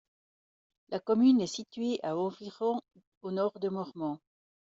[0.89, 2.81] La commune est située à environ
[3.21, 4.17] au nord de Mormant.